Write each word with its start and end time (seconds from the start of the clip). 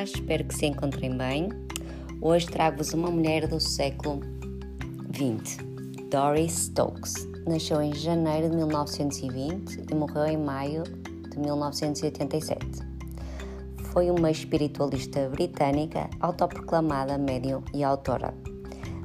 Espero 0.00 0.44
que 0.44 0.54
se 0.54 0.66
encontrem 0.66 1.16
bem. 1.16 1.50
Hoje 2.20 2.46
trago-vos 2.46 2.92
uma 2.92 3.10
mulher 3.10 3.46
do 3.46 3.60
século 3.60 4.20
XX, 5.12 5.58
Doris 6.10 6.52
Stokes. 6.52 7.28
Nasceu 7.46 7.80
em 7.80 7.94
janeiro 7.94 8.50
de 8.50 8.56
1920 8.56 9.84
e 9.90 9.94
morreu 9.94 10.24
em 10.26 10.38
maio 10.38 10.82
de 11.30 11.38
1987. 11.38 12.58
Foi 13.92 14.10
uma 14.10 14.30
espiritualista 14.30 15.28
britânica, 15.28 16.08
autoproclamada 16.20 17.18
médium 17.18 17.62
e 17.74 17.84
autora. 17.84 18.34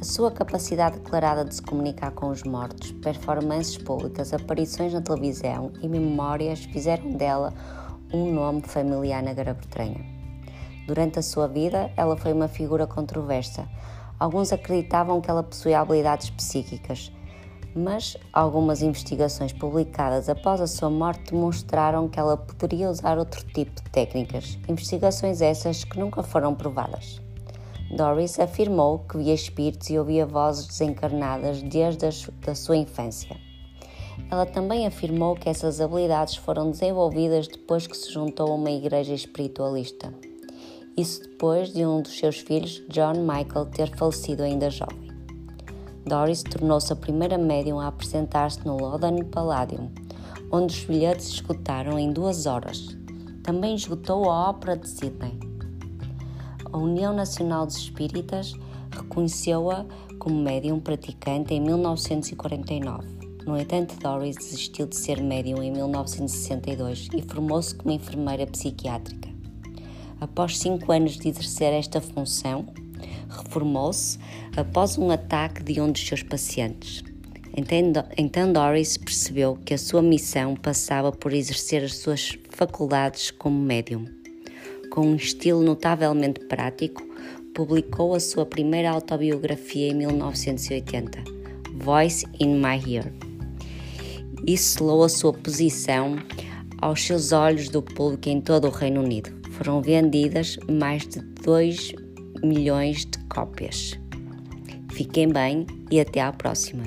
A 0.00 0.04
sua 0.04 0.30
capacidade 0.30 1.00
declarada 1.00 1.44
de 1.44 1.56
se 1.56 1.62
comunicar 1.62 2.12
com 2.12 2.28
os 2.28 2.44
mortos, 2.44 2.92
performances 2.92 3.76
públicas, 3.76 4.32
aparições 4.32 4.94
na 4.94 5.02
televisão 5.02 5.72
e 5.82 5.88
memórias 5.88 6.60
fizeram 6.60 7.10
dela 7.10 7.52
um 8.14 8.32
nome 8.32 8.62
familiar 8.62 9.22
na 9.22 9.34
Grã-Bretanha. 9.34 10.17
Durante 10.88 11.18
a 11.18 11.22
sua 11.22 11.46
vida, 11.46 11.92
ela 11.98 12.16
foi 12.16 12.32
uma 12.32 12.48
figura 12.48 12.86
controversa. 12.86 13.68
Alguns 14.18 14.54
acreditavam 14.54 15.20
que 15.20 15.30
ela 15.30 15.42
possuía 15.42 15.80
habilidades 15.80 16.30
psíquicas, 16.30 17.12
mas 17.76 18.16
algumas 18.32 18.80
investigações 18.80 19.52
publicadas 19.52 20.30
após 20.30 20.62
a 20.62 20.66
sua 20.66 20.88
morte 20.88 21.30
demonstraram 21.30 22.08
que 22.08 22.18
ela 22.18 22.38
poderia 22.38 22.88
usar 22.88 23.18
outro 23.18 23.44
tipo 23.52 23.70
de 23.70 23.90
técnicas, 23.90 24.58
investigações 24.66 25.42
essas 25.42 25.84
que 25.84 25.98
nunca 26.00 26.22
foram 26.22 26.54
provadas. 26.54 27.20
Doris 27.94 28.40
afirmou 28.40 29.00
que 29.00 29.18
via 29.18 29.34
espíritos 29.34 29.90
e 29.90 29.98
ouvia 29.98 30.24
vozes 30.24 30.68
desencarnadas 30.68 31.60
desde 31.60 32.06
a 32.06 32.54
sua 32.54 32.78
infância. 32.78 33.36
Ela 34.30 34.46
também 34.46 34.86
afirmou 34.86 35.34
que 35.34 35.50
essas 35.50 35.82
habilidades 35.82 36.36
foram 36.36 36.70
desenvolvidas 36.70 37.46
depois 37.46 37.86
que 37.86 37.94
se 37.94 38.10
juntou 38.10 38.50
a 38.50 38.54
uma 38.54 38.70
igreja 38.70 39.12
espiritualista. 39.12 40.10
Isso 40.98 41.22
depois 41.22 41.72
de 41.72 41.86
um 41.86 42.02
dos 42.02 42.18
seus 42.18 42.40
filhos, 42.40 42.82
John 42.88 43.12
Michael, 43.20 43.66
ter 43.66 43.96
falecido 43.96 44.42
ainda 44.42 44.68
jovem. 44.68 45.12
Doris 46.04 46.42
tornou-se 46.42 46.92
a 46.92 46.96
primeira 46.96 47.38
médium 47.38 47.78
a 47.78 47.86
apresentar-se 47.86 48.66
no 48.66 48.76
London 48.76 49.22
Palladium, 49.30 49.92
onde 50.50 50.74
os 50.74 50.84
bilhetes 50.84 51.28
esgotaram 51.28 51.96
em 52.00 52.12
duas 52.12 52.46
horas. 52.46 52.98
Também 53.44 53.76
esgotou 53.76 54.28
a 54.28 54.50
Ópera 54.50 54.76
de 54.76 54.88
Sydney. 54.88 55.38
A 56.72 56.76
União 56.76 57.14
Nacional 57.14 57.64
dos 57.64 57.76
Espíritas 57.76 58.54
reconheceu-a 58.90 59.86
como 60.18 60.42
médium 60.42 60.80
praticante 60.80 61.54
em 61.54 61.60
1949. 61.60 63.06
No 63.46 63.56
entanto, 63.56 63.94
Doris 64.00 64.34
desistiu 64.34 64.86
de 64.88 64.96
ser 64.96 65.22
médium 65.22 65.62
em 65.62 65.70
1962 65.70 67.06
e 67.14 67.22
formou-se 67.22 67.72
como 67.76 67.94
enfermeira 67.94 68.48
psiquiátrica. 68.48 69.27
Após 70.20 70.58
cinco 70.58 70.92
anos 70.92 71.16
de 71.16 71.28
exercer 71.28 71.72
esta 71.72 72.00
função, 72.00 72.66
reformou-se 73.28 74.18
após 74.56 74.98
um 74.98 75.10
ataque 75.10 75.62
de 75.62 75.80
um 75.80 75.90
dos 75.90 76.06
seus 76.06 76.22
pacientes. 76.22 77.04
Então 78.16 78.52
Doris 78.52 78.96
percebeu 78.96 79.58
que 79.64 79.74
a 79.74 79.78
sua 79.78 80.02
missão 80.02 80.54
passava 80.54 81.10
por 81.10 81.32
exercer 81.32 81.82
as 81.84 81.96
suas 81.96 82.38
faculdades 82.50 83.30
como 83.30 83.58
médium. 83.60 84.04
Com 84.90 85.02
um 85.02 85.16
estilo 85.16 85.62
notavelmente 85.62 86.40
prático, 86.46 87.02
publicou 87.54 88.14
a 88.14 88.20
sua 88.20 88.46
primeira 88.46 88.90
autobiografia 88.90 89.88
em 89.88 89.94
1980, 89.94 91.24
Voice 91.74 92.26
in 92.38 92.60
My 92.60 92.80
Ear 92.94 93.12
e 94.46 94.56
selou 94.56 95.04
a 95.04 95.08
sua 95.08 95.32
posição 95.32 96.16
aos 96.80 97.02
seus 97.02 97.32
olhos 97.32 97.68
do 97.68 97.82
público 97.82 98.28
em 98.28 98.40
todo 98.40 98.68
o 98.68 98.70
Reino 98.70 99.02
Unido. 99.02 99.37
Foram 99.58 99.82
vendidas 99.82 100.56
mais 100.70 101.02
de 101.08 101.20
2 101.20 101.92
milhões 102.44 103.04
de 103.04 103.18
cópias. 103.28 103.98
Fiquem 104.92 105.28
bem 105.28 105.66
e 105.90 105.98
até 105.98 106.20
à 106.20 106.32
próxima. 106.32 106.84